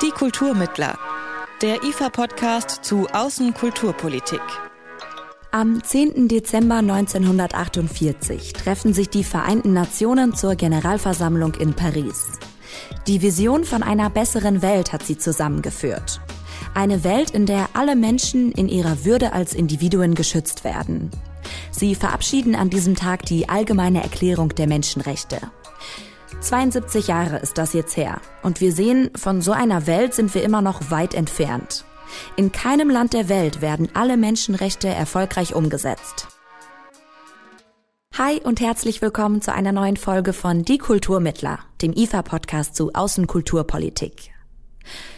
[0.00, 0.96] Die Kulturmittler.
[1.60, 4.40] Der IFA-Podcast zu Außenkulturpolitik.
[5.50, 6.28] Am 10.
[6.28, 12.38] Dezember 1948 treffen sich die Vereinten Nationen zur Generalversammlung in Paris.
[13.08, 16.20] Die Vision von einer besseren Welt hat sie zusammengeführt.
[16.74, 21.10] Eine Welt, in der alle Menschen in ihrer Würde als Individuen geschützt werden.
[21.72, 25.40] Sie verabschieden an diesem Tag die Allgemeine Erklärung der Menschenrechte.
[26.40, 28.20] 72 Jahre ist das jetzt her.
[28.42, 31.84] Und wir sehen, von so einer Welt sind wir immer noch weit entfernt.
[32.36, 36.28] In keinem Land der Welt werden alle Menschenrechte erfolgreich umgesetzt.
[38.16, 44.30] Hi und herzlich willkommen zu einer neuen Folge von Die Kulturmittler, dem IFA-Podcast zu Außenkulturpolitik.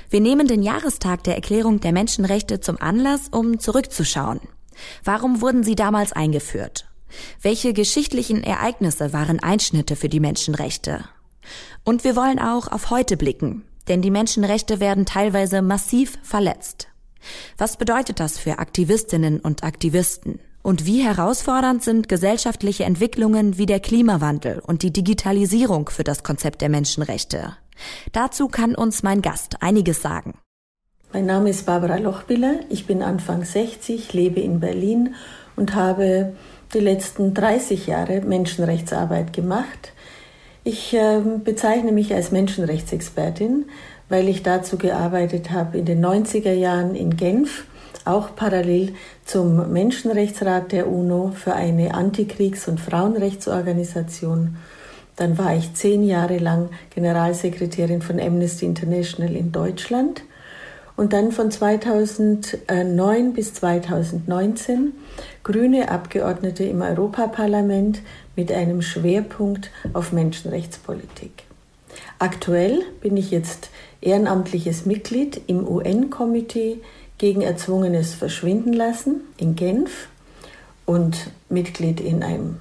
[0.09, 4.41] Wir nehmen den Jahrestag der Erklärung der Menschenrechte zum Anlass, um zurückzuschauen.
[5.05, 6.90] Warum wurden sie damals eingeführt?
[7.43, 11.05] Welche geschichtlichen Ereignisse waren Einschnitte für die Menschenrechte?
[11.85, 16.89] Und wir wollen auch auf heute blicken, denn die Menschenrechte werden teilweise massiv verletzt.
[17.59, 20.41] Was bedeutet das für Aktivistinnen und Aktivisten?
[20.63, 26.61] Und wie herausfordernd sind gesellschaftliche Entwicklungen wie der Klimawandel und die Digitalisierung für das Konzept
[26.61, 27.57] der Menschenrechte?
[28.13, 30.35] Dazu kann uns mein Gast einiges sagen.
[31.13, 35.15] Mein Name ist Barbara Lochbiller, ich bin Anfang 60, lebe in Berlin
[35.57, 36.35] und habe
[36.75, 39.93] die letzten 30 Jahre Menschenrechtsarbeit gemacht.
[40.63, 43.67] Ich äh, bezeichne mich als Menschenrechtsexpertin,
[44.09, 47.65] weil ich dazu gearbeitet habe in den 90er Jahren in Genf,
[48.05, 54.57] auch parallel zum Menschenrechtsrat der UNO für eine Antikriegs- und Frauenrechtsorganisation.
[55.17, 60.23] Dann war ich zehn Jahre lang Generalsekretärin von Amnesty International in Deutschland
[61.01, 64.93] und dann von 2009 bis 2019
[65.43, 68.03] grüne Abgeordnete im Europaparlament
[68.37, 71.45] mit einem Schwerpunkt auf Menschenrechtspolitik.
[72.19, 73.71] Aktuell bin ich jetzt
[74.03, 76.83] ehrenamtliches Mitglied im UN-Komitee
[77.17, 80.09] gegen erzwungenes Verschwindenlassen in Genf
[80.85, 82.59] und Mitglied in einem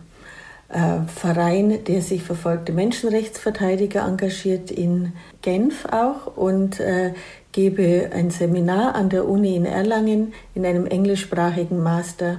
[0.70, 7.14] äh, Verein, der sich verfolgte Menschenrechtsverteidiger engagiert in Genf auch und äh,
[7.52, 12.38] gebe ein Seminar an der Uni in Erlangen in einem englischsprachigen Master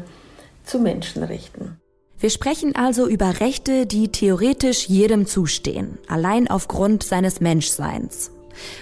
[0.64, 1.80] zu Menschenrechten.
[2.18, 8.30] Wir sprechen also über Rechte, die theoretisch jedem zustehen, allein aufgrund seines Menschseins.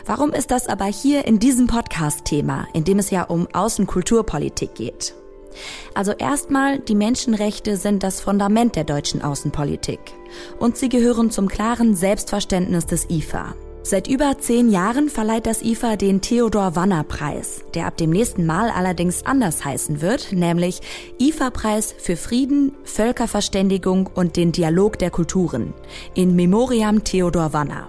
[0.06, 4.74] Warum ist das aber hier in diesem Podcast Thema, in dem es ja um Außenkulturpolitik
[4.74, 5.14] geht?
[5.94, 10.00] Also erstmal, die Menschenrechte sind das Fundament der deutschen Außenpolitik.
[10.58, 13.54] Und sie gehören zum klaren Selbstverständnis des IFA.
[13.90, 18.44] Seit über zehn Jahren verleiht das IFA den Theodor Wanner Preis, der ab dem nächsten
[18.44, 20.82] Mal allerdings anders heißen wird, nämlich
[21.18, 25.72] IFA-Preis für Frieden, Völkerverständigung und den Dialog der Kulturen.
[26.12, 27.88] In Memoriam Theodor Wanner.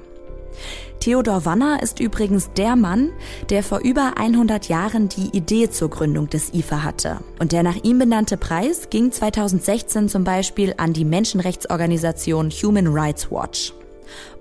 [1.02, 3.10] Theodor Wanner ist übrigens der Mann,
[3.50, 7.18] der vor über 100 Jahren die Idee zur Gründung des IFA hatte.
[7.40, 13.30] Und der nach ihm benannte Preis ging 2016 zum Beispiel an die Menschenrechtsorganisation Human Rights
[13.30, 13.74] Watch.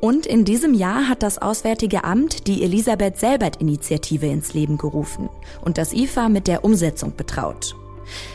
[0.00, 5.28] Und in diesem Jahr hat das Auswärtige Amt die Elisabeth Selbert-Initiative ins Leben gerufen
[5.60, 7.74] und das IFA mit der Umsetzung betraut.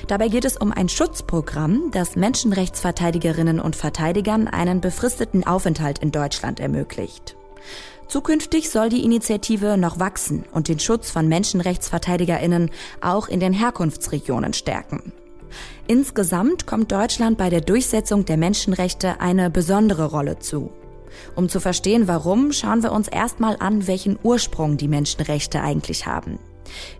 [0.08, 6.60] Dabei geht es um ein Schutzprogramm, das Menschenrechtsverteidigerinnen und Verteidigern einen befristeten Aufenthalt in Deutschland
[6.60, 7.36] ermöglicht.
[8.08, 12.70] Zukünftig soll die Initiative noch wachsen und den Schutz von Menschenrechtsverteidigerinnen
[13.02, 15.14] auch in den Herkunftsregionen stärken.
[15.88, 20.72] Insgesamt kommt Deutschland bei der Durchsetzung der Menschenrechte eine besondere Rolle zu.
[21.36, 26.40] Um zu verstehen, warum, schauen wir uns erstmal an, welchen Ursprung die Menschenrechte eigentlich haben.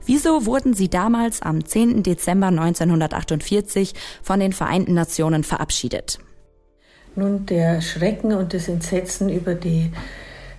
[0.06, 2.04] Wieso wurden sie damals am 10.
[2.04, 6.20] Dezember 1948 von den Vereinten Nationen verabschiedet?
[7.16, 9.92] Nun, der Schrecken und das Entsetzen über die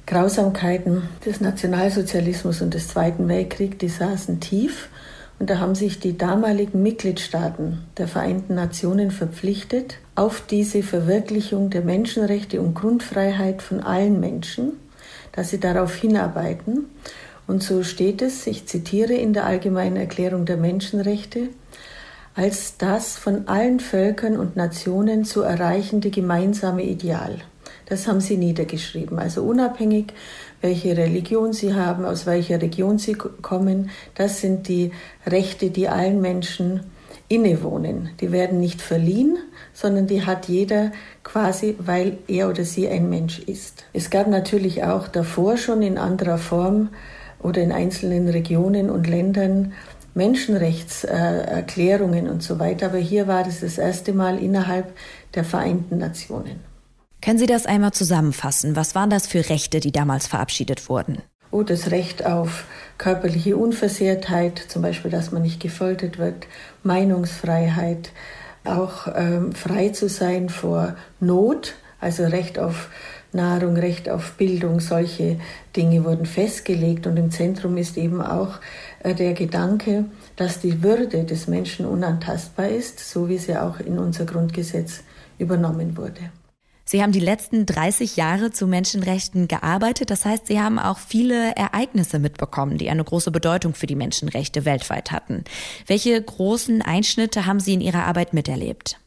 [0.07, 4.89] Grausamkeiten des Nationalsozialismus und des Zweiten Weltkriegs, die saßen tief.
[5.39, 11.83] Und da haben sich die damaligen Mitgliedstaaten der Vereinten Nationen verpflichtet, auf diese Verwirklichung der
[11.83, 14.75] Menschenrechte und Grundfreiheit von allen Menschen,
[15.33, 16.87] dass sie darauf hinarbeiten.
[17.47, 21.49] Und so steht es, ich zitiere in der Allgemeinen Erklärung der Menschenrechte,
[22.35, 27.39] als das von allen Völkern und Nationen zu erreichende gemeinsame Ideal.
[27.87, 29.19] Das haben sie niedergeschrieben.
[29.19, 30.13] Also unabhängig,
[30.65, 34.93] welche Religion sie haben, aus welcher Region sie kommen, das sind die
[35.27, 36.81] Rechte, die allen Menschen
[37.29, 38.09] innewohnen.
[38.21, 39.37] Die werden nicht verliehen,
[39.75, 40.91] sondern die hat jeder
[41.23, 43.85] quasi, weil er oder sie ein Mensch ist.
[43.93, 46.89] Es gab natürlich auch davor schon in anderer Form
[47.43, 49.75] oder in einzelnen Regionen und Ländern
[50.15, 54.97] Menschenrechtserklärungen und so weiter, aber hier war das das erste Mal innerhalb
[55.35, 56.74] der Vereinten Nationen.
[57.25, 58.77] Können Sie das einmal zusammenfassen?
[58.77, 61.23] Was waren das für Rechte, die damals verabschiedet wurden?
[61.55, 62.65] wo das Recht auf
[62.99, 66.49] körperliche Unversehrtheit, zum Beispiel, dass man nicht gefoltert wird,
[66.83, 68.11] Meinungsfreiheit,
[68.65, 72.89] auch ähm, frei zu sein vor Not, also Recht auf
[73.33, 75.39] Nahrung, Recht auf Bildung, solche
[75.77, 78.59] Dinge wurden festgelegt und im Zentrum ist eben auch
[79.05, 84.01] äh, der Gedanke, dass die Würde des Menschen unantastbar ist, so wie sie auch in
[84.01, 85.05] unser Grundgesetz
[85.39, 86.33] übernommen wurde.
[86.85, 90.11] Sie haben die letzten 30 Jahre zu Menschenrechten gearbeitet.
[90.11, 94.65] Das heißt, Sie haben auch viele Ereignisse mitbekommen, die eine große Bedeutung für die Menschenrechte
[94.65, 95.45] weltweit hatten.
[95.87, 98.99] Welche großen Einschnitte haben Sie in Ihrer Arbeit miterlebt?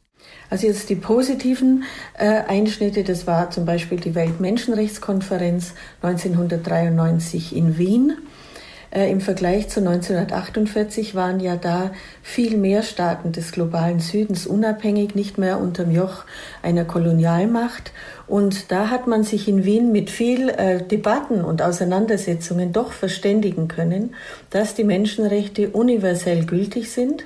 [0.50, 1.84] Also jetzt die positiven
[2.18, 8.18] äh, Einschnitte, das war zum Beispiel die Weltmenschenrechtskonferenz 1993 in Wien.
[8.92, 11.92] Äh, Im Vergleich zu 1948 waren ja da
[12.24, 16.24] viel mehr Staaten des globalen Südens unabhängig, nicht mehr unterm Joch
[16.64, 17.92] einer Kolonialmacht.
[18.28, 23.68] Und da hat man sich in Wien mit viel äh, Debatten und Auseinandersetzungen doch verständigen
[23.68, 24.16] können,
[24.50, 27.26] dass die Menschenrechte universell gültig sind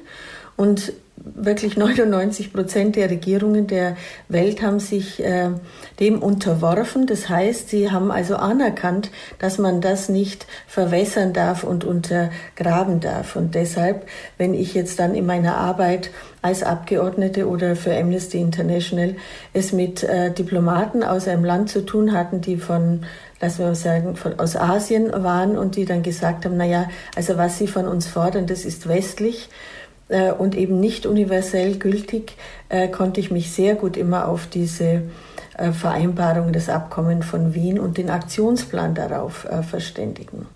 [0.55, 0.93] und
[1.23, 3.95] wirklich 99 Prozent der Regierungen der
[4.27, 5.49] Welt haben sich äh,
[5.99, 7.05] dem unterworfen.
[7.05, 13.35] Das heißt, sie haben also anerkannt, dass man das nicht verwässern darf und untergraben darf.
[13.35, 14.07] Und deshalb,
[14.37, 16.09] wenn ich jetzt dann in meiner Arbeit
[16.41, 19.15] als Abgeordnete oder für Amnesty International
[19.53, 23.01] es mit äh, Diplomaten aus einem Land zu tun hatten, die von
[23.39, 27.37] lassen wir sagen, von, aus Asien waren und die dann gesagt haben, na ja, also
[27.37, 29.49] was sie von uns fordern, das ist westlich
[30.11, 32.35] äh, und eben nicht universell gültig,
[32.67, 35.03] äh, konnte ich mich sehr gut immer auf diese
[35.57, 40.47] äh, Vereinbarung des Abkommens von Wien und den Aktionsplan darauf verständigen.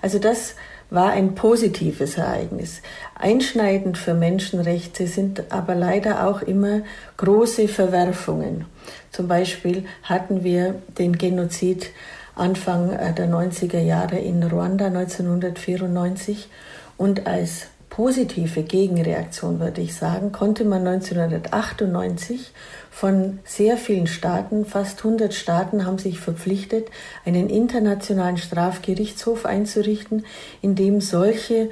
[0.00, 0.54] Also das
[0.88, 2.80] war ein positives Ereignis.
[3.14, 6.80] Einschneidend für Menschenrechte sind aber leider auch immer
[7.16, 8.66] große Verwerfungen.
[9.10, 11.90] Zum Beispiel hatten wir den Genozid
[12.36, 16.48] Anfang der 90er Jahre in Ruanda 1994
[16.96, 22.50] und als positive Gegenreaktion, würde ich sagen, konnte man 1998
[22.90, 26.88] von sehr vielen Staaten, fast 100 Staaten haben sich verpflichtet,
[27.24, 30.26] einen internationalen Strafgerichtshof einzurichten,
[30.60, 31.70] in dem solche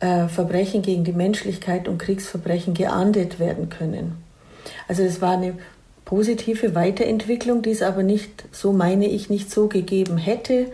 [0.00, 4.16] äh, Verbrechen gegen die Menschlichkeit und Kriegsverbrechen geahndet werden können.
[4.88, 5.52] Also es war eine
[6.06, 10.68] positive Weiterentwicklung, die es aber nicht, so meine ich, nicht so gegeben hätte,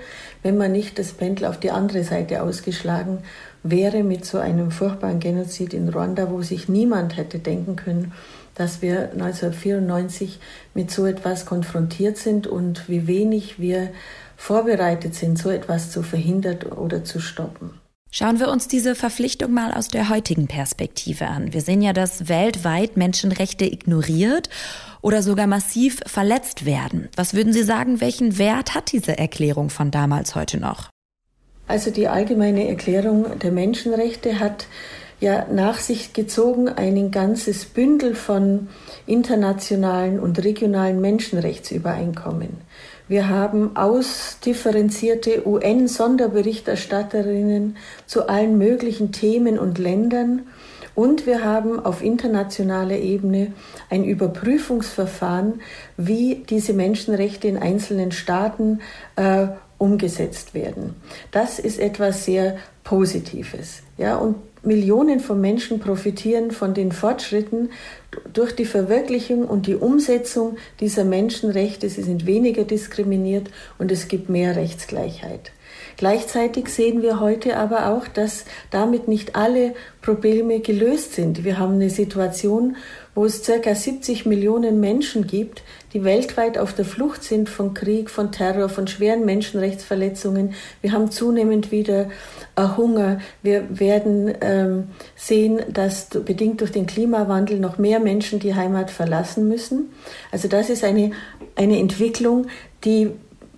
[0.44, 3.25] wenn man nicht das Pendel auf die andere Seite ausgeschlagen
[3.64, 8.12] wäre mit so einem furchtbaren Genozid in Ruanda, wo sich niemand hätte denken können,
[8.55, 10.38] dass wir 1994
[10.75, 13.88] mit so etwas konfrontiert sind und wie wenig wir
[14.37, 17.70] vorbereitet sind, so etwas zu verhindern oder zu stoppen.
[18.11, 21.52] Schauen wir uns diese Verpflichtung mal aus der heutigen Perspektive an.
[21.52, 24.49] Wir sehen ja, dass weltweit Menschenrechte ignoriert
[25.00, 27.08] oder sogar massiv verletzt werden.
[27.16, 30.94] Was würden Sie sagen, welchen Wert hat diese Erklärung von damals heute noch?
[31.66, 34.66] Also die allgemeine Erklärung der Menschenrechte hat
[35.20, 38.69] ja nach sich gezogen ein ganzes Bündel von
[39.06, 42.58] internationalen und regionalen Menschenrechtsübereinkommen.
[43.08, 47.76] Wir haben ausdifferenzierte UN-Sonderberichterstatterinnen
[48.06, 50.43] zu allen möglichen Themen und Ländern
[50.94, 53.52] und wir haben auf internationaler Ebene
[53.90, 55.61] ein Überprüfungsverfahren,
[55.96, 58.81] wie diese Menschenrechte in einzelnen Staaten
[59.16, 60.95] äh, umgesetzt werden.
[61.31, 63.83] Das ist etwas sehr Positives.
[63.97, 67.71] Ja, und Millionen von Menschen profitieren von den Fortschritten
[68.33, 71.88] durch die Verwirklichung und die Umsetzung dieser Menschenrechte.
[71.88, 75.52] Sie sind weniger diskriminiert und es gibt mehr Rechtsgleichheit.
[75.97, 81.45] Gleichzeitig sehen wir heute aber auch, dass damit nicht alle Probleme gelöst sind.
[81.45, 82.76] Wir haben eine Situation,
[83.14, 85.62] wo es circa 70 Millionen Menschen gibt,
[85.95, 90.55] die weltweit auf der Flucht sind von Krieg, von Terror, von schweren Menschenrechtsverletzungen.
[90.83, 92.09] Wir haben zunehmend wieder
[92.57, 93.21] äh, Hunger.
[93.43, 99.47] Wir werden ähm, sehen, dass bedingt durch den Klimawandel noch mehr Menschen die Heimat verlassen
[99.47, 99.91] müssen.
[100.33, 101.13] Also das ist eine,
[101.55, 102.49] eine Entwicklung,
[102.85, 103.13] die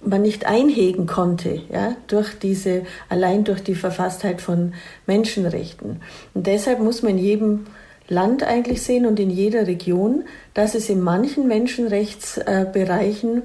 [0.04, 4.74] man nicht einhegen konnte, ja, durch diese, allein durch die Verfasstheit von
[5.06, 6.00] Menschenrechten.
[6.34, 7.66] Und deshalb muss man jedem
[8.08, 13.42] Land eigentlich sehen und in jeder Region, dass es in manchen Menschenrechtsbereichen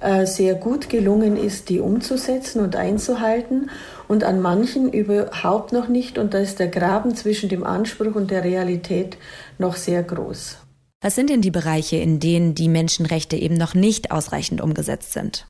[0.00, 3.70] äh, sehr gut gelungen ist, die umzusetzen und einzuhalten
[4.08, 6.18] und an manchen überhaupt noch nicht.
[6.18, 9.16] Und da ist der Graben zwischen dem Anspruch und der Realität
[9.58, 10.58] noch sehr groß.
[11.00, 15.46] Was sind denn die Bereiche, in denen die Menschenrechte eben noch nicht ausreichend umgesetzt sind?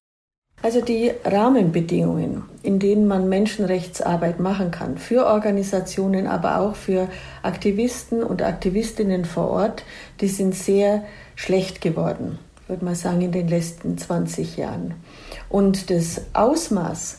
[0.62, 7.08] Also die Rahmenbedingungen, in denen man Menschenrechtsarbeit machen kann, für Organisationen, aber auch für
[7.42, 9.84] Aktivisten und Aktivistinnen vor Ort,
[10.20, 11.02] die sind sehr
[11.34, 12.38] schlecht geworden,
[12.68, 14.94] würde man sagen, in den letzten 20 Jahren.
[15.48, 17.18] Und das Ausmaß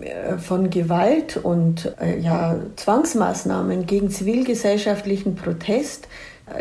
[0.00, 6.08] äh, von Gewalt und äh, ja, Zwangsmaßnahmen gegen zivilgesellschaftlichen Protest,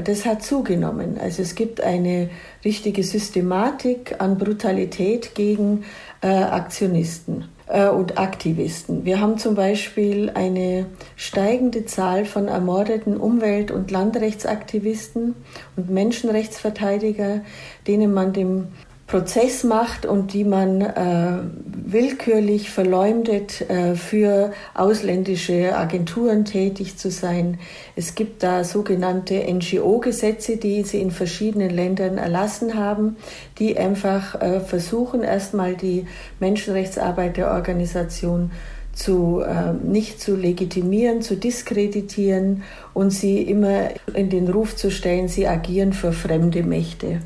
[0.04, 1.18] das hat zugenommen.
[1.20, 2.30] Also es gibt eine
[2.64, 5.84] richtige Systematik an Brutalität gegen
[6.22, 9.06] äh, Aktionisten äh, und Aktivisten.
[9.06, 15.36] Wir haben zum Beispiel eine steigende Zahl von ermordeten Umwelt- und Landrechtsaktivisten
[15.76, 17.42] und Menschenrechtsverteidiger,
[17.88, 18.68] denen man dem
[19.12, 27.60] Prozess macht und die man äh, willkürlich verleumdet, äh, für ausländische Agenturen tätig zu sein.
[27.98, 33.18] Es gibt da sogenannte NGO-Gesetze, die sie in verschiedenen Ländern erlassen haben,
[33.60, 36.08] die einfach äh, versuchen, erstmal die
[36.40, 38.52] Menschenrechtsarbeit der Organisation
[38.94, 42.64] zu, äh, nicht zu legitimieren, zu diskreditieren
[42.94, 47.20] und sie immer in den Ruf zu stellen, sie agieren für fremde Mächte.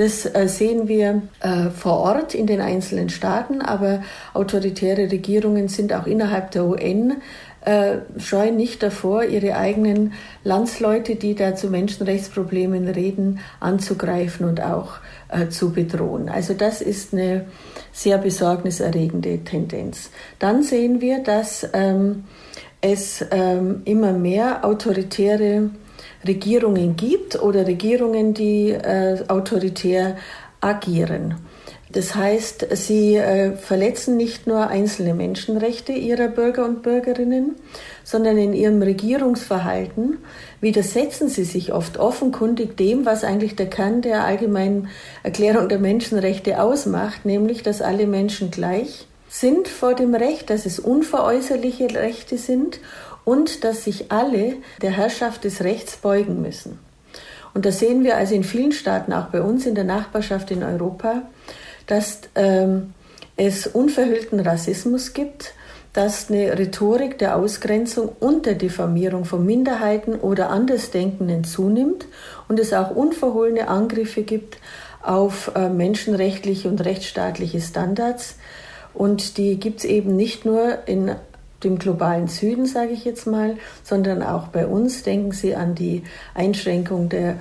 [0.00, 4.02] Das äh, sehen wir äh, vor Ort in den einzelnen Staaten, aber
[4.32, 7.18] autoritäre Regierungen sind auch innerhalb der UN
[7.66, 14.94] äh, scheuen nicht davor, ihre eigenen Landsleute, die da zu Menschenrechtsproblemen reden, anzugreifen und auch
[15.50, 16.28] zu bedrohen.
[16.30, 17.44] Also das ist eine
[17.92, 20.10] sehr besorgniserregende Tendenz.
[20.38, 22.24] Dann sehen wir, dass ähm,
[22.80, 25.70] es ähm, immer mehr autoritäre
[26.26, 30.16] Regierungen gibt oder Regierungen, die äh, autoritär
[30.60, 31.36] agieren.
[31.92, 37.56] Das heißt, sie äh, verletzen nicht nur einzelne Menschenrechte ihrer Bürger und Bürgerinnen,
[38.04, 40.18] sondern in ihrem Regierungsverhalten
[40.60, 44.88] widersetzen sie sich oft offenkundig dem, was eigentlich der Kern der allgemeinen
[45.24, 50.78] Erklärung der Menschenrechte ausmacht, nämlich dass alle Menschen gleich sind vor dem Recht, dass es
[50.78, 52.80] unveräußerliche Rechte sind
[53.30, 56.80] und dass sich alle der Herrschaft des Rechts beugen müssen.
[57.54, 60.64] Und da sehen wir also in vielen Staaten, auch bei uns in der Nachbarschaft in
[60.64, 61.22] Europa,
[61.86, 62.92] dass ähm,
[63.36, 65.54] es unverhüllten Rassismus gibt,
[65.92, 72.06] dass eine Rhetorik der Ausgrenzung und der Diffamierung von Minderheiten oder Andersdenkenden zunimmt
[72.48, 74.58] und es auch unverhohlene Angriffe gibt
[75.04, 78.38] auf äh, menschenrechtliche und rechtsstaatliche Standards.
[78.92, 81.14] Und die gibt es eben nicht nur in
[81.62, 85.02] dem globalen Süden, sage ich jetzt mal, sondern auch bei uns.
[85.02, 86.02] Denken Sie an die
[86.34, 87.36] Einschränkung der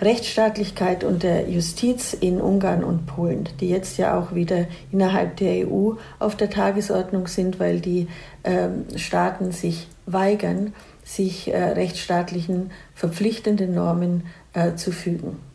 [0.00, 5.68] Rechtsstaatlichkeit und der Justiz in Ungarn und Polen, die jetzt ja auch wieder innerhalb der
[5.68, 8.08] EU auf der Tagesordnung sind, weil die
[8.42, 15.51] äh, Staaten sich weigern, sich äh, rechtsstaatlichen verpflichtenden Normen äh, zu fügen.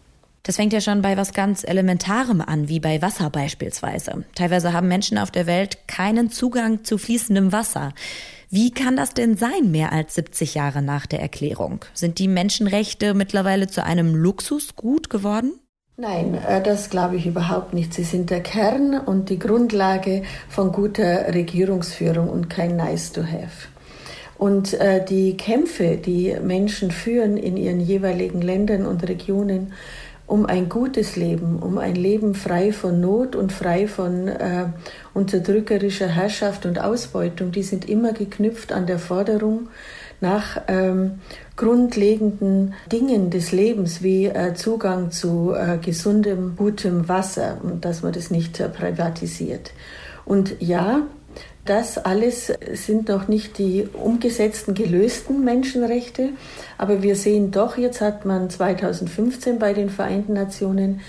[0.47, 4.23] Das fängt ja schon bei was ganz Elementarem an, wie bei Wasser beispielsweise.
[4.33, 7.91] Teilweise haben Menschen auf der Welt keinen Zugang zu fließendem Wasser.
[8.49, 11.83] Wie kann das denn sein, mehr als 70 Jahre nach der Erklärung?
[11.93, 15.51] Sind die Menschenrechte mittlerweile zu einem Luxusgut geworden?
[15.97, 17.93] Nein, äh, das glaube ich überhaupt nicht.
[17.93, 23.67] Sie sind der Kern und die Grundlage von guter Regierungsführung und kein Nice to have.
[24.37, 29.73] Und äh, die Kämpfe, die Menschen führen in ihren jeweiligen Ländern und Regionen,
[30.27, 34.65] um ein gutes Leben, um ein Leben frei von Not und frei von äh,
[35.13, 39.69] unterdrückerischer Herrschaft und Ausbeutung, die sind immer geknüpft an der Forderung
[40.19, 41.19] nach ähm,
[41.55, 48.11] grundlegenden Dingen des Lebens wie äh, Zugang zu äh, gesundem, gutem Wasser und dass man
[48.11, 49.71] das nicht äh, privatisiert.
[50.25, 51.03] Und ja,
[51.67, 56.29] das alles sind noch nicht die umgesetzten, gelösten Menschenrechte,
[56.77, 61.01] aber wir sehen doch, jetzt hat man 2015 bei den Vereinten Nationen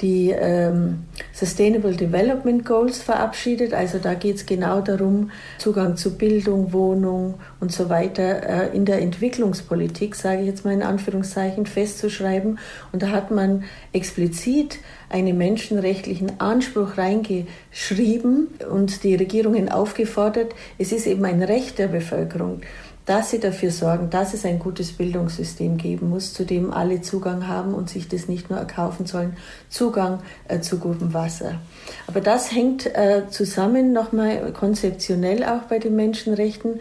[0.00, 3.74] die ähm, Sustainable Development Goals verabschiedet.
[3.74, 8.84] Also da geht es genau darum, Zugang zu Bildung, Wohnung und so weiter äh, in
[8.84, 12.58] der Entwicklungspolitik, sage ich jetzt mal in Anführungszeichen, festzuschreiben.
[12.92, 14.78] Und da hat man explizit
[15.10, 22.62] einen menschenrechtlichen Anspruch reingeschrieben und die Regierungen aufgefordert, es ist eben ein Recht der Bevölkerung
[23.10, 27.48] dass sie dafür sorgen, dass es ein gutes Bildungssystem geben muss, zu dem alle Zugang
[27.48, 29.36] haben und sich das nicht nur erkaufen sollen,
[29.68, 31.56] Zugang äh, zu gutem Wasser.
[32.06, 36.80] Aber das hängt äh, zusammen nochmal konzeptionell auch bei den Menschenrechten.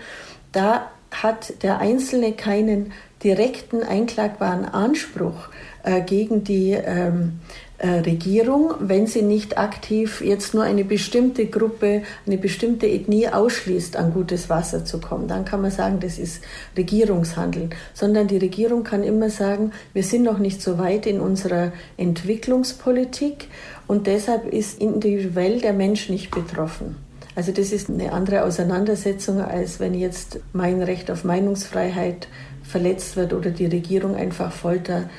[0.52, 2.94] Da hat der Einzelne keinen
[3.24, 5.50] direkten einklagbaren Anspruch
[5.82, 12.04] äh, gegen die ähm, äh, Regierung, wenn sie nicht aktiv jetzt nur eine bestimmte Gruppe,
[12.28, 15.28] eine bestimmte Ethnie ausschließt, an gutes Wasser zu kommen.
[15.30, 16.44] Dann kann man sagen, das ist
[16.76, 17.70] Regierungshandeln.
[17.94, 23.48] Sondern die Regierung kann immer sagen, wir sind noch nicht so weit in unserer Entwicklungspolitik
[23.88, 26.98] und deshalb ist individuell der Mensch nicht betroffen.
[27.36, 32.28] Also das ist eine andere Auseinandersetzung, als wenn jetzt mein Recht auf Meinungsfreiheit
[32.64, 35.10] verletzt wird oder die Regierung einfach Folter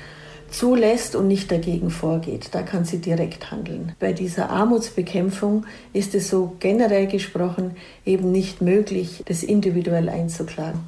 [0.50, 2.48] zulässt und nicht dagegen vorgeht.
[2.52, 3.92] Da kann sie direkt handeln.
[3.98, 10.80] Bei dieser Armutsbekämpfung ist es so generell gesprochen eben nicht möglich, das individuell einzuklagen.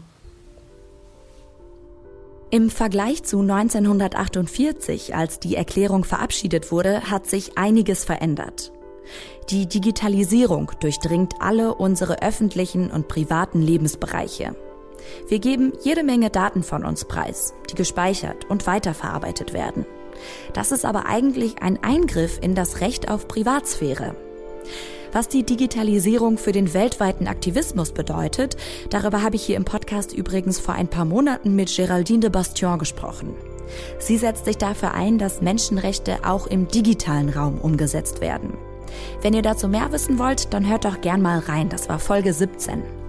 [2.51, 8.73] Im Vergleich zu 1948, als die Erklärung verabschiedet wurde, hat sich einiges verändert.
[9.49, 14.55] Die Digitalisierung durchdringt alle unsere öffentlichen und privaten Lebensbereiche.
[15.29, 19.87] Wir geben jede Menge Daten von uns preis, die gespeichert und weiterverarbeitet werden.
[20.53, 24.15] Das ist aber eigentlich ein Eingriff in das Recht auf Privatsphäre.
[25.13, 28.57] Was die Digitalisierung für den weltweiten Aktivismus bedeutet,
[28.89, 32.79] darüber habe ich hier im Podcast übrigens vor ein paar Monaten mit Geraldine de Bastion
[32.79, 33.35] gesprochen.
[33.99, 38.55] Sie setzt sich dafür ein, dass Menschenrechte auch im digitalen Raum umgesetzt werden.
[39.21, 41.69] Wenn ihr dazu mehr wissen wollt, dann hört doch gern mal rein.
[41.69, 43.02] Das war Folge 17.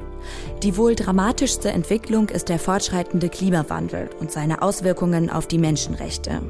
[0.61, 6.41] Die wohl dramatischste Entwicklung ist der fortschreitende Klimawandel und seine Auswirkungen auf die Menschenrechte.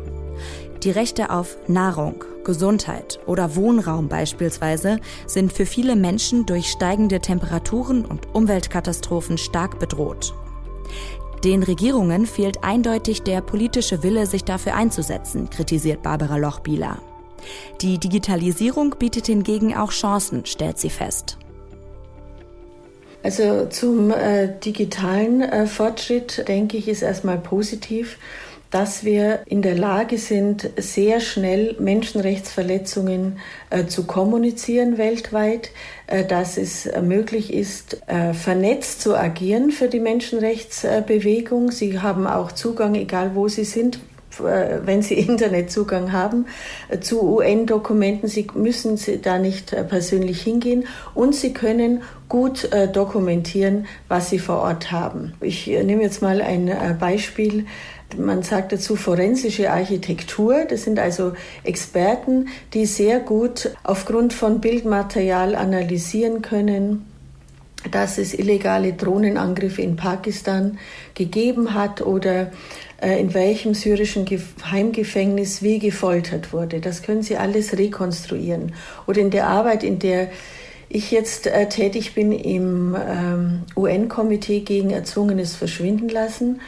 [0.83, 8.03] Die Rechte auf Nahrung, Gesundheit oder Wohnraum beispielsweise sind für viele Menschen durch steigende Temperaturen
[8.05, 10.33] und Umweltkatastrophen stark bedroht.
[11.43, 16.99] Den Regierungen fehlt eindeutig der politische Wille, sich dafür einzusetzen, kritisiert Barbara Lochbieler.
[17.81, 21.37] Die Digitalisierung bietet hingegen auch Chancen, stellt sie fest.
[23.23, 28.17] Also zum äh, digitalen äh, Fortschritt denke ich ist erstmal positiv,
[28.69, 33.37] dass wir in der Lage sind, sehr schnell Menschenrechtsverletzungen
[33.69, 35.69] äh, zu kommunizieren weltweit,
[36.07, 41.71] äh, dass es möglich ist, äh, vernetzt zu agieren für die Menschenrechtsbewegung.
[41.71, 43.99] Sie haben auch Zugang, egal wo sie sind,
[44.39, 46.45] wenn Sie Internetzugang haben
[46.89, 48.27] äh, zu UN-Dokumenten.
[48.27, 54.57] Sie müssen da nicht äh, persönlich hingehen und Sie können gut dokumentieren, was Sie vor
[54.57, 55.33] Ort haben.
[55.39, 57.67] Ich nehme jetzt mal ein Beispiel.
[58.17, 60.65] Man sagt dazu forensische Architektur.
[60.67, 67.05] Das sind also Experten, die sehr gut aufgrund von Bildmaterial analysieren können,
[67.91, 70.77] dass es illegale Drohnenangriffe in Pakistan
[71.13, 72.51] gegeben hat oder
[73.01, 74.25] äh, in welchem syrischen
[74.71, 76.79] Heimgefängnis wie gefoltert wurde.
[76.79, 78.73] Das können Sie alles rekonstruieren.
[79.07, 80.29] Oder in der Arbeit, in der
[80.89, 86.61] ich jetzt äh, tätig bin im ähm, UN-Komitee gegen erzwungenes Verschwindenlassen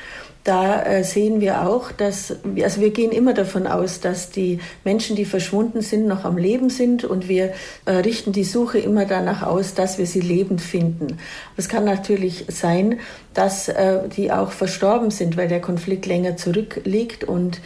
[0.46, 5.16] da äh, sehen wir auch, dass, also wir gehen immer davon aus, dass die Menschen,
[5.16, 7.54] die verschwunden sind, noch am Leben sind und wir
[7.86, 11.18] äh, richten die Suche immer danach aus, dass wir sie lebend finden.
[11.58, 13.00] Es kann natürlich sein,
[13.34, 17.60] dass äh, die auch verstorben sind, weil der Konflikt länger zurückliegt und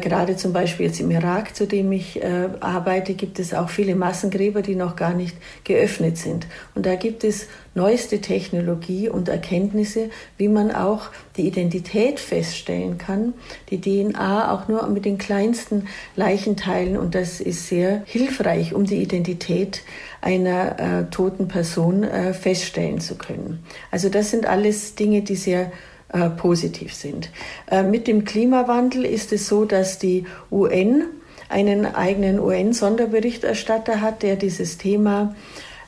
[0.00, 2.24] gerade zum Beispiel jetzt im Irak, zu dem ich
[2.60, 6.46] arbeite, gibt es auch viele Massengräber, die noch gar nicht geöffnet sind.
[6.74, 13.34] Und da gibt es neueste Technologie und Erkenntnisse, wie man auch die Identität feststellen kann,
[13.70, 16.96] die DNA auch nur mit den kleinsten Leichenteilen.
[16.96, 19.82] Und das ist sehr hilfreich, um die Identität
[20.20, 23.64] einer äh, toten Person äh, feststellen zu können.
[23.90, 25.72] Also das sind alles Dinge, die sehr
[26.14, 27.30] äh, positiv sind.
[27.70, 31.04] Äh, mit dem Klimawandel ist es so, dass die UN
[31.48, 35.34] einen eigenen UN-Sonderberichterstatter hat, der dieses Thema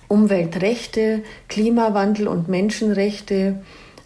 [0.08, 3.60] Umweltrechte, Klimawandel und Menschenrechte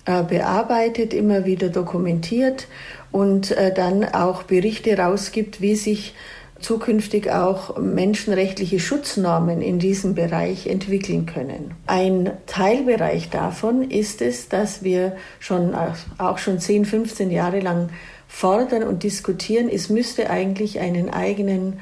[0.07, 2.67] äh, bearbeitet, immer wieder dokumentiert
[3.13, 6.15] und äh, dann auch Berichte rausgibt, wie sich
[6.61, 11.75] zukünftig auch menschenrechtliche Schutznormen in diesem Bereich entwickeln können.
[11.87, 15.75] Ein Teilbereich davon ist es, dass wir schon
[16.19, 17.89] auch schon 10, 15 Jahre lang
[18.29, 21.81] fordern und diskutieren, es müsste eigentlich einen eigenen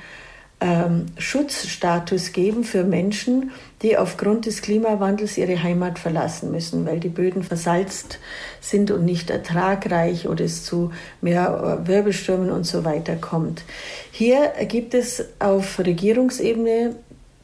[0.61, 7.09] ähm, Schutzstatus geben für Menschen, die aufgrund des Klimawandels ihre Heimat verlassen müssen, weil die
[7.09, 8.19] Böden versalzt
[8.61, 10.91] sind und nicht ertragreich oder es zu
[11.21, 13.63] mehr äh, Wirbelstürmen und so weiter kommt.
[14.11, 16.97] Hier gibt es auf Regierungsebene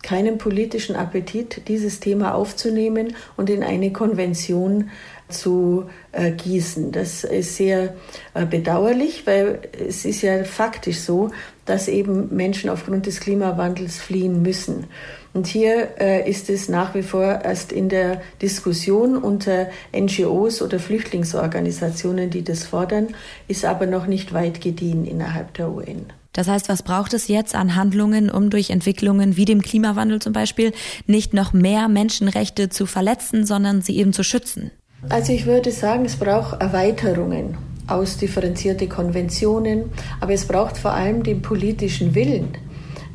[0.05, 4.91] keinen politischen Appetit, dieses Thema aufzunehmen und in eine Konvention
[5.29, 6.93] zu äh, gießen.
[6.93, 7.95] Das ist sehr
[8.35, 11.31] äh, bedauerlich, weil es ist ja faktisch so,
[11.65, 14.87] dass eben Menschen aufgrund des Klimawandels fliehen müssen.
[15.33, 20.79] Und hier äh, ist es nach wie vor erst in der Diskussion unter NGOs oder
[20.79, 23.09] Flüchtlingsorganisationen, die das fordern,
[23.49, 26.13] ist aber noch nicht weit gediehen innerhalb der UN.
[26.35, 30.35] Das heißt, was braucht es jetzt an Handlungen, um durch Entwicklungen wie dem Klimawandel zum
[30.35, 30.73] Beispiel
[31.07, 34.71] nicht noch mehr Menschenrechte zu verletzen, sondern sie eben zu schützen?
[35.09, 41.41] Also ich würde sagen, es braucht Erweiterungen, ausdifferenzierte Konventionen, aber es braucht vor allem den
[41.41, 42.57] politischen Willen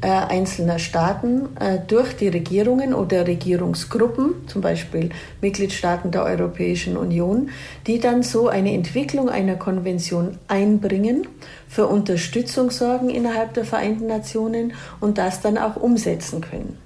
[0.01, 5.09] äh, einzelner Staaten äh, durch die Regierungen oder Regierungsgruppen, zum Beispiel
[5.41, 7.49] Mitgliedstaaten der Europäischen Union,
[7.85, 11.27] die dann so eine Entwicklung einer Konvention einbringen,
[11.67, 16.77] für Unterstützung sorgen innerhalb der Vereinten Nationen und das dann auch umsetzen können.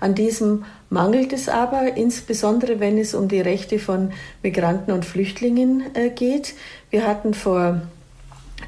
[0.00, 5.84] An diesem mangelt es aber, insbesondere wenn es um die Rechte von Migranten und Flüchtlingen
[5.94, 6.54] äh, geht.
[6.90, 7.82] Wir hatten vor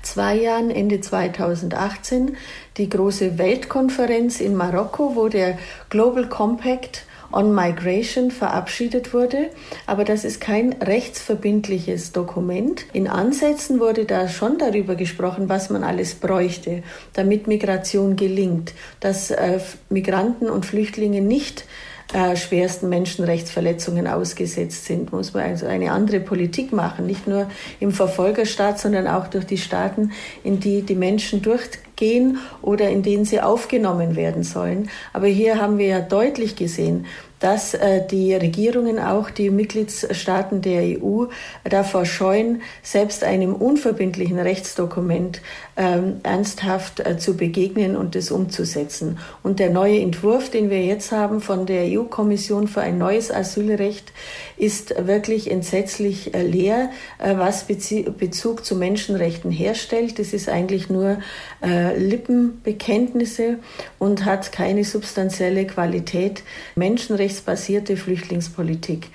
[0.03, 2.37] zwei Jahren, Ende 2018,
[2.77, 5.59] die große Weltkonferenz in Marokko, wo der
[5.91, 9.51] Global Compact on Migration verabschiedet wurde.
[9.87, 12.85] Aber das ist kein rechtsverbindliches Dokument.
[12.93, 16.83] In Ansätzen wurde da schon darüber gesprochen, was man alles bräuchte,
[17.15, 21.65] damit Migration gelingt, dass äh, Migranten und Flüchtlinge nicht
[22.13, 27.49] äh, schwersten Menschenrechtsverletzungen ausgesetzt sind, muss man also eine andere Politik machen, nicht nur
[27.81, 30.13] im Verfolgerstaat, sondern auch durch die Staaten,
[30.45, 34.91] in die die Menschen durchgehen oder in denen sie aufgenommen werden sollen.
[35.13, 37.07] Aber hier haben wir ja deutlich gesehen,
[37.43, 41.25] dass äh, die Regierungen, auch die Mitgliedstaaten der EU,
[41.65, 45.43] davor scheuen, selbst einem unverbindlichen Rechtsdokument
[45.77, 49.19] ähm, ernsthaft äh, zu begegnen und es umzusetzen.
[49.43, 54.13] Und der neue Entwurf, den wir jetzt haben von der EU-Kommission für ein neues Asylrecht,
[54.57, 60.19] ist wirklich entsetzlich äh, leer, äh, was Bezug zu Menschenrechten herstellt.
[60.19, 61.19] Das ist eigentlich nur
[61.63, 63.59] Lippenbekenntnisse
[63.99, 66.43] und hat keine substanzielle Qualität.
[66.75, 69.09] Menschenrechte rechtsbasierte Flüchtlingspolitik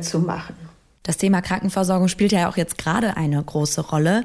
[0.00, 0.69] zu machen.
[1.02, 4.24] Das Thema Krankenversorgung spielt ja auch jetzt gerade eine große Rolle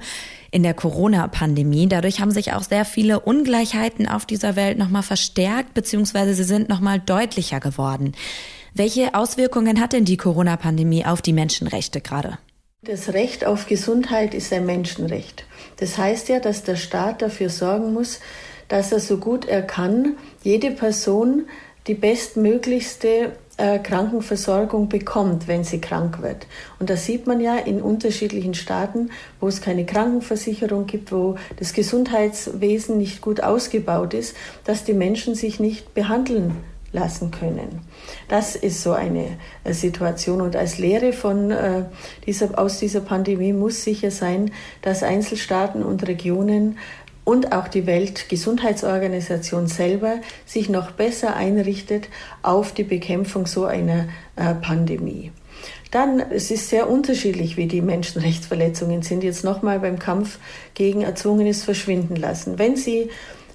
[0.52, 1.88] in der Corona-Pandemie.
[1.88, 6.68] Dadurch haben sich auch sehr viele Ungleichheiten auf dieser Welt nochmal verstärkt, beziehungsweise sie sind
[6.68, 8.12] nochmal deutlicher geworden.
[8.74, 12.38] Welche Auswirkungen hat denn die Corona-Pandemie auf die Menschenrechte gerade?
[12.82, 15.46] Das Recht auf Gesundheit ist ein Menschenrecht.
[15.78, 18.20] Das heißt ja, dass der Staat dafür sorgen muss,
[18.68, 21.48] dass er so gut er kann, jede Person
[21.88, 26.48] die bestmöglichste äh, Krankenversorgung bekommt, wenn sie krank wird.
[26.80, 31.74] Und das sieht man ja in unterschiedlichen Staaten, wo es keine Krankenversicherung gibt, wo das
[31.74, 36.58] Gesundheitswesen nicht gut ausgebaut ist, dass die Menschen sich nicht behandeln
[36.96, 37.82] lassen können.
[38.28, 40.42] Das ist so eine äh, Situation.
[40.42, 41.84] Und als Lehre von äh,
[42.26, 46.78] dieser, aus dieser Pandemie muss sicher sein, dass Einzelstaaten und Regionen
[47.26, 52.08] und auch die Weltgesundheitsorganisation selber sich noch besser einrichtet
[52.44, 54.08] auf die Bekämpfung so einer
[54.38, 55.32] äh, Pandemie.
[55.92, 59.24] Dann, es ist sehr unterschiedlich, wie die Menschenrechtsverletzungen sind.
[59.24, 60.40] Jetzt nochmal beim Kampf
[60.74, 62.60] gegen erzwungenes Verschwinden lassen.
[62.60, 63.10] Wenn Sie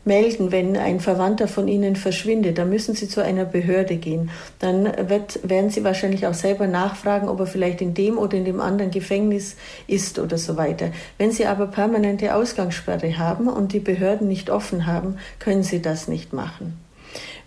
[0.05, 4.31] melden, wenn ein Verwandter von Ihnen verschwindet, dann müssen Sie zu einer Behörde gehen.
[4.59, 8.45] Dann wird, werden Sie wahrscheinlich auch selber nachfragen, ob er vielleicht in dem oder in
[8.45, 10.91] dem anderen Gefängnis ist oder so weiter.
[11.19, 16.09] Wenn Sie aber permanente Ausgangssperre haben und die Behörden nicht offen haben, können Sie das
[16.09, 16.79] nicht machen.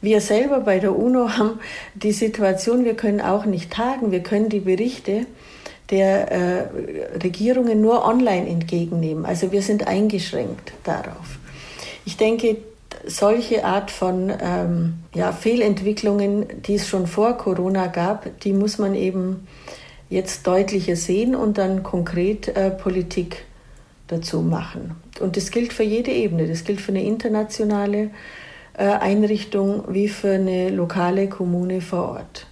[0.02, 1.60] Wir selber bei der UNO haben
[1.96, 5.26] die Situation, wir können auch nicht tagen, wir können die Berichte
[5.89, 9.26] der äh, Regierungen nur online entgegennehmen.
[9.26, 11.39] Also wir sind eingeschränkt darauf.
[12.06, 12.58] Ich denke,
[13.06, 18.96] solche Art von ähm, ja, Fehlentwicklungen, die es schon vor Corona gab, die muss man
[18.96, 19.48] eben
[20.10, 23.46] jetzt deutlicher sehen und dann konkret äh, Politik
[24.08, 24.96] dazu machen.
[25.20, 26.48] Und das gilt für jede Ebene.
[26.48, 28.12] Das gilt für eine internationale
[28.78, 32.48] äh, Einrichtung wie für eine lokale Kommune vor Ort.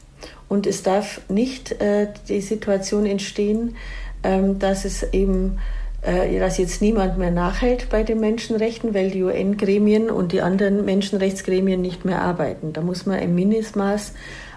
[0.50, 3.76] Und es darf nicht äh, die Situation entstehen,
[4.24, 5.60] ähm, dass es eben
[6.02, 11.80] dass jetzt niemand mehr nachhält bei den Menschenrechten, weil die UN-Gremien und die anderen Menschenrechtsgremien
[11.80, 12.74] nicht mehr arbeiten.
[12.74, 14.14] Da muss man ein Mindestmaß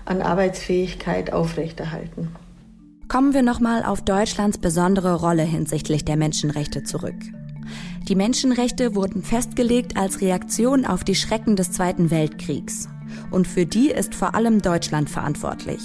[0.07, 2.29] an Arbeitsfähigkeit aufrechterhalten.
[3.09, 7.15] Kommen wir nochmal auf Deutschlands besondere Rolle hinsichtlich der Menschenrechte zurück.
[8.09, 12.89] Die Menschenrechte wurden festgelegt als Reaktion auf die Schrecken des Zweiten Weltkriegs.
[13.31, 15.81] Und für die ist vor allem Deutschland verantwortlich.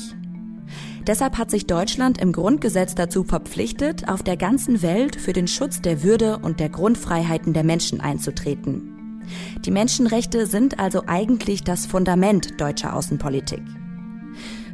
[1.09, 5.81] Deshalb hat sich Deutschland im Grundgesetz dazu verpflichtet, auf der ganzen Welt für den Schutz
[5.81, 9.23] der Würde und der Grundfreiheiten der Menschen einzutreten.
[9.65, 13.63] Die Menschenrechte sind also eigentlich das Fundament deutscher Außenpolitik.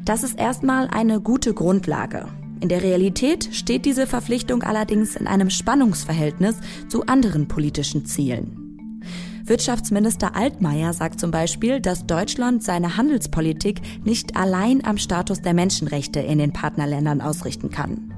[0.04, 2.26] Das ist erstmal eine gute Grundlage.
[2.60, 6.58] In der Realität steht diese Verpflichtung allerdings in einem Spannungsverhältnis
[6.90, 8.65] zu anderen politischen Zielen.
[9.48, 16.20] Wirtschaftsminister Altmaier sagt zum Beispiel, dass Deutschland seine Handelspolitik nicht allein am Status der Menschenrechte
[16.20, 18.12] in den Partnerländern ausrichten kann.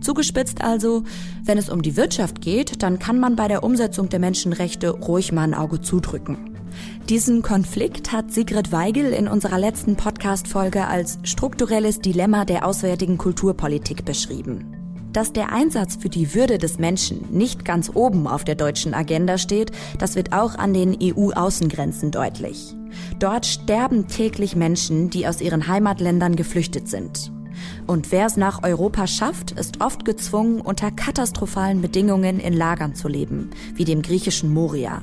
[0.00, 1.02] Zugespitzt also,
[1.44, 5.32] wenn es um die Wirtschaft geht, dann kann man bei der Umsetzung der Menschenrechte ruhig
[5.32, 6.56] mal ein Auge zudrücken.
[7.08, 14.04] Diesen Konflikt hat Sigrid Weigel in unserer letzten Podcast-Folge als strukturelles Dilemma der auswärtigen Kulturpolitik
[14.04, 14.81] beschrieben.
[15.12, 19.36] Dass der Einsatz für die Würde des Menschen nicht ganz oben auf der deutschen Agenda
[19.36, 22.74] steht, das wird auch an den EU-Außengrenzen deutlich.
[23.18, 27.30] Dort sterben täglich Menschen, die aus ihren Heimatländern geflüchtet sind.
[27.86, 33.08] Und wer es nach Europa schafft, ist oft gezwungen, unter katastrophalen Bedingungen in Lagern zu
[33.08, 35.02] leben, wie dem griechischen Moria.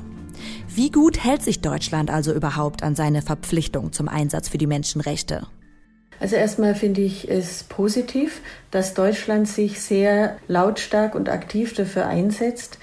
[0.68, 5.46] Wie gut hält sich Deutschland also überhaupt an seine Verpflichtung zum Einsatz für die Menschenrechte?
[6.20, 12.78] Also erstmal finde ich es positiv, dass Deutschland sich sehr lautstark und aktiv dafür einsetzt,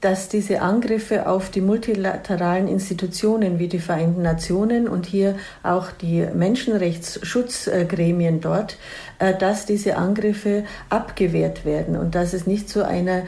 [0.00, 6.26] dass diese Angriffe auf die multilateralen Institutionen wie die Vereinten Nationen und hier auch die
[6.34, 8.78] Menschenrechtsschutzgremien dort,
[9.18, 13.24] äh, dass diese Angriffe abgewehrt werden und dass es nicht zu einer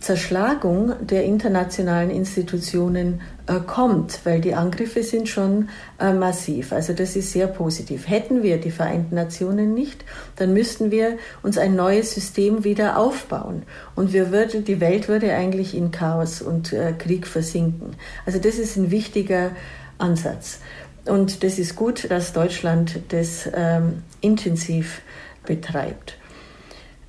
[0.00, 6.72] Zerschlagung der internationalen Institutionen äh, kommt, weil die Angriffe sind schon äh, massiv.
[6.72, 8.08] Also das ist sehr positiv.
[8.08, 10.04] Hätten wir die Vereinten Nationen nicht,
[10.36, 13.62] dann müssten wir uns ein neues System wieder aufbauen
[13.94, 17.96] und wir würde, die Welt würde eigentlich in Chaos und äh, Krieg versinken.
[18.26, 19.52] Also das ist ein wichtiger
[19.98, 20.60] Ansatz.
[21.06, 25.00] Und das ist gut, dass Deutschland das ähm, intensiv
[25.46, 26.18] betreibt.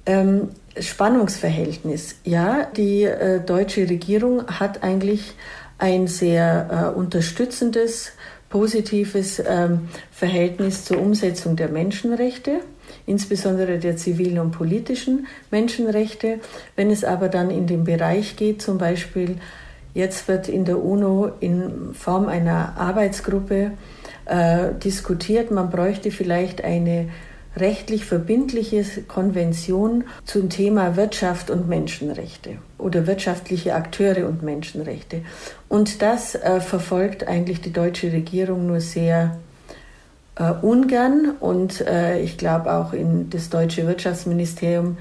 [0.06, 0.50] Ähm,
[0.82, 2.16] Spannungsverhältnis.
[2.24, 5.36] Ja, die äh, deutsche Regierung hat eigentlich
[5.78, 8.12] ein sehr äh, unterstützendes,
[8.50, 12.62] positives ähm, Verhältnis zur Umsetzung der Menschenrechte,
[13.06, 16.40] insbesondere der zivilen und politischen Menschenrechte.
[16.76, 19.38] Wenn es aber dann in den Bereich geht, zum Beispiel
[19.94, 23.72] jetzt wird in der UNO in Form einer Arbeitsgruppe
[24.26, 27.10] äh, diskutiert, man bräuchte vielleicht eine
[27.60, 35.22] rechtlich verbindliche Konvention zum Thema Wirtschaft und Menschenrechte oder wirtschaftliche Akteure und Menschenrechte.
[35.68, 39.38] Und das äh, verfolgt eigentlich die deutsche Regierung nur sehr
[40.36, 44.98] äh, ungern und äh, ich glaube auch in das deutsche Wirtschaftsministerium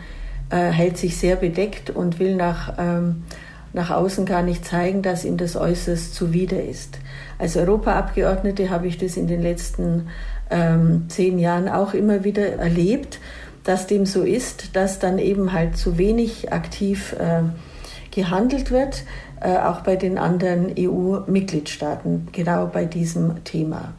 [0.51, 3.25] äh, hält sich sehr bedeckt und will nach, ähm,
[3.73, 6.99] nach außen gar nicht zeigen, dass ihm das äußerst zuwider ist.
[7.39, 10.09] Als Europaabgeordnete habe ich das in den letzten
[10.51, 13.19] ähm, zehn Jahren auch immer wieder erlebt,
[13.65, 17.43] dass dem so ist, dass dann eben halt zu wenig aktiv äh,
[18.13, 19.05] gehandelt wird,
[19.41, 23.95] äh, auch bei den anderen EU-Mitgliedstaaten, genau bei diesem Thema.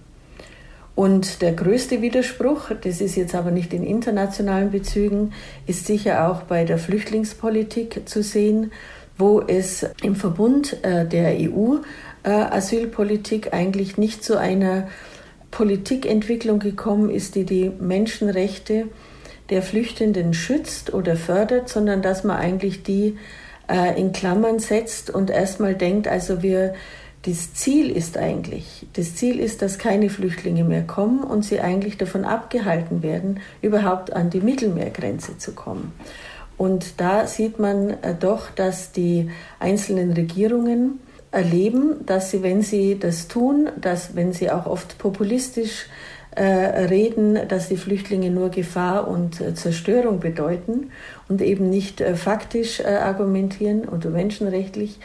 [0.96, 5.34] Und der größte Widerspruch, das ist jetzt aber nicht in internationalen Bezügen,
[5.68, 8.72] ist sicher auch bei der Flüchtlingspolitik zu sehen,
[9.16, 11.36] wo es im Verbund äh, der
[12.24, 14.88] EU-Asylpolitik äh, eigentlich nicht zu einer
[15.52, 18.88] Politikentwicklung gekommen ist, die die Menschenrechte
[19.50, 23.18] der Flüchtenden schützt oder fördert, sondern dass man eigentlich die
[23.70, 26.74] äh, in Klammern setzt und erstmal denkt, also wir,
[27.24, 31.98] das Ziel ist eigentlich, das Ziel ist, dass keine Flüchtlinge mehr kommen und sie eigentlich
[31.98, 35.94] davon abgehalten werden, überhaupt an die Mittelmeergrenze zu kommen.
[36.58, 39.30] Und da sieht man äh, doch, dass die
[39.60, 41.00] einzelnen Regierungen
[41.38, 45.86] erleben, dass sie, wenn sie das tun, dass wenn sie auch oft populistisch
[46.32, 50.92] äh, reden, dass die Flüchtlinge nur Gefahr und äh, Zerstörung bedeuten
[51.30, 55.00] und eben nicht äh, faktisch argumentieren oder menschenrechtlich,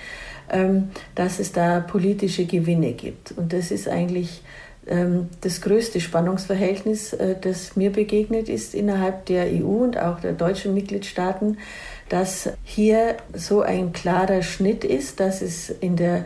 [0.51, 3.33] ähm, dass es da politische Gewinne gibt.
[3.37, 4.43] Und das ist eigentlich
[4.85, 10.75] das größte Spannungsverhältnis, äh, das mir begegnet ist innerhalb der EU und auch der deutschen
[10.75, 11.59] Mitgliedstaaten,
[12.09, 16.25] dass hier so ein klarer Schnitt ist, dass es in der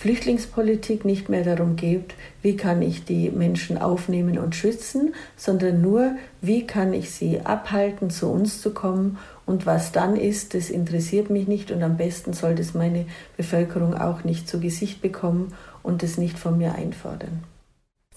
[0.00, 6.12] Flüchtlingspolitik nicht mehr darum geht, wie kann ich die Menschen aufnehmen und schützen, sondern nur,
[6.40, 9.18] wie kann ich sie abhalten, zu uns zu kommen.
[9.44, 13.04] Und was dann ist, das interessiert mich nicht und am besten soll das meine
[13.36, 17.42] Bevölkerung auch nicht zu Gesicht bekommen und es nicht von mir einfordern.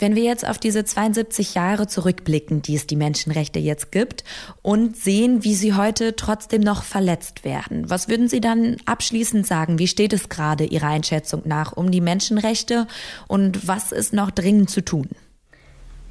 [0.03, 4.25] Wenn wir jetzt auf diese 72 Jahre zurückblicken, die es die Menschenrechte jetzt gibt
[4.61, 9.79] und sehen, wie sie heute trotzdem noch verletzt werden, was würden Sie dann abschließend sagen?
[9.79, 12.85] Wie steht es gerade Ihrer Einschätzung nach um die Menschenrechte
[13.29, 15.07] und was ist noch dringend zu tun?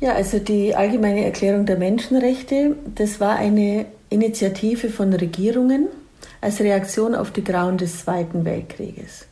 [0.01, 5.89] Ja, also die allgemeine Erklärung der Menschenrechte, das war eine Initiative von Regierungen
[6.41, 9.27] als Reaktion auf die Grauen des Zweiten Weltkrieges.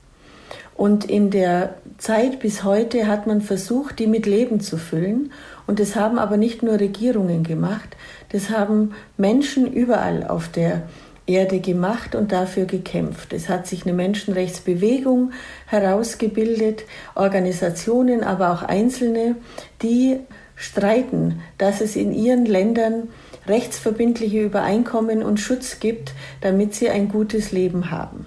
[0.80, 5.30] Und in der Zeit bis heute hat man versucht, die mit Leben zu füllen.
[5.66, 7.98] Und das haben aber nicht nur Regierungen gemacht,
[8.30, 10.88] das haben Menschen überall auf der
[11.26, 13.34] Erde gemacht und dafür gekämpft.
[13.34, 15.32] Es hat sich eine Menschenrechtsbewegung
[15.66, 19.36] herausgebildet, Organisationen, aber auch Einzelne,
[19.82, 20.16] die
[20.56, 23.08] streiten, dass es in ihren Ländern
[23.46, 28.24] rechtsverbindliche Übereinkommen und Schutz gibt, damit sie ein gutes Leben haben.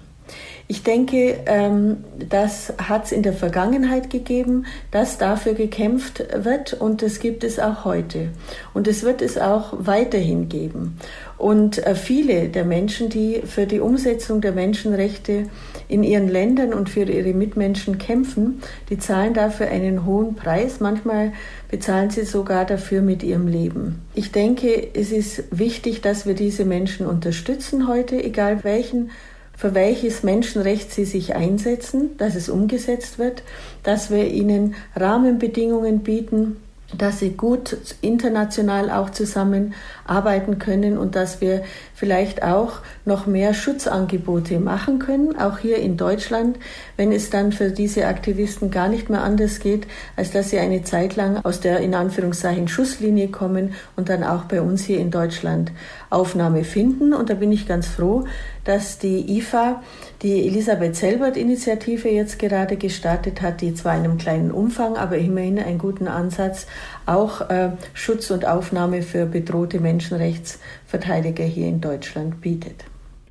[0.66, 7.02] Ich denke, ähm, das hat es in der Vergangenheit gegeben, dass dafür gekämpft wird und
[7.02, 8.28] das gibt es auch heute.
[8.72, 10.96] Und es wird es auch weiterhin geben.
[11.36, 15.50] Und äh, viele der Menschen, die für die Umsetzung der Menschenrechte
[15.88, 20.80] in ihren Ländern und für ihre Mitmenschen kämpfen, die zahlen dafür einen hohen Preis.
[20.80, 21.32] Manchmal
[21.70, 24.00] bezahlen sie sogar dafür mit ihrem Leben.
[24.14, 29.10] Ich denke, es ist wichtig, dass wir diese Menschen unterstützen heute, egal welchen
[29.56, 33.42] für welches Menschenrecht sie sich einsetzen, dass es umgesetzt wird,
[33.82, 36.56] dass wir ihnen Rahmenbedingungen bieten,
[36.96, 44.60] dass sie gut international auch zusammenarbeiten können und dass wir vielleicht auch noch mehr Schutzangebote
[44.60, 46.58] machen können, auch hier in Deutschland,
[46.96, 50.82] wenn es dann für diese Aktivisten gar nicht mehr anders geht, als dass sie eine
[50.82, 55.10] Zeit lang aus der in Anführungszeichen Schusslinie kommen und dann auch bei uns hier in
[55.10, 55.72] Deutschland
[56.10, 57.12] Aufnahme finden.
[57.12, 58.24] Und da bin ich ganz froh,
[58.64, 59.82] dass die IFA
[60.24, 65.58] die Elisabeth Selbert-Initiative jetzt gerade gestartet hat, die zwar in einem kleinen Umfang, aber immerhin
[65.58, 66.66] einen guten Ansatz
[67.04, 72.84] auch äh, Schutz und Aufnahme für bedrohte Menschenrechtsverteidiger hier in Deutschland bietet.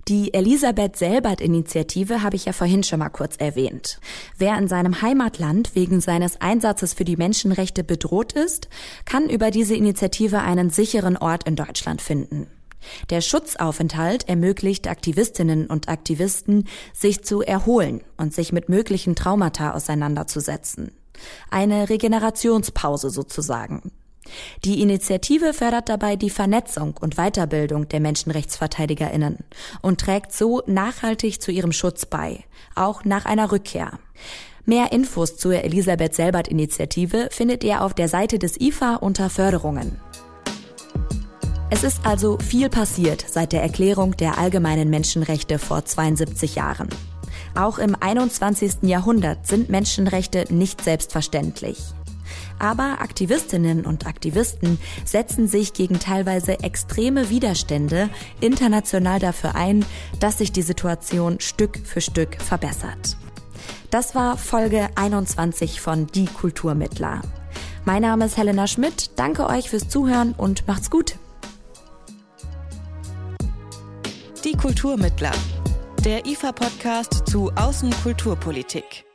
[0.07, 3.99] Die Elisabeth Selbert-Initiative habe ich ja vorhin schon mal kurz erwähnt.
[4.37, 8.67] Wer in seinem Heimatland wegen seines Einsatzes für die Menschenrechte bedroht ist,
[9.05, 12.47] kann über diese Initiative einen sicheren Ort in Deutschland finden.
[13.09, 20.91] Der Schutzaufenthalt ermöglicht Aktivistinnen und Aktivisten, sich zu erholen und sich mit möglichen Traumata auseinanderzusetzen.
[21.49, 23.91] Eine Regenerationspause sozusagen.
[24.63, 29.39] Die Initiative fördert dabei die Vernetzung und Weiterbildung der Menschenrechtsverteidigerinnen
[29.81, 32.43] und trägt so nachhaltig zu ihrem Schutz bei,
[32.75, 33.99] auch nach einer Rückkehr.
[34.65, 39.99] Mehr Infos zur Elisabeth Selbert Initiative findet ihr auf der Seite des IFA unter Förderungen.
[41.73, 46.87] Es ist also viel passiert seit der Erklärung der allgemeinen Menschenrechte vor 72 Jahren.
[47.55, 48.83] Auch im 21.
[48.83, 51.79] Jahrhundert sind Menschenrechte nicht selbstverständlich.
[52.59, 59.83] Aber Aktivistinnen und Aktivisten setzen sich gegen teilweise extreme Widerstände international dafür ein,
[60.19, 63.17] dass sich die Situation Stück für Stück verbessert.
[63.89, 67.23] Das war Folge 21 von Die Kulturmittler.
[67.83, 69.09] Mein Name ist Helena Schmidt.
[69.15, 71.15] Danke euch fürs Zuhören und macht's gut.
[74.43, 75.31] Die Kulturmittler.
[76.03, 79.05] Der IFA-Podcast zu Außenkulturpolitik.